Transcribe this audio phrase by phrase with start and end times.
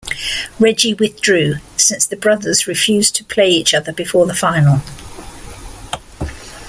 [0.57, 4.81] Reggie withdrew, since the brothers refused to play each other before the final.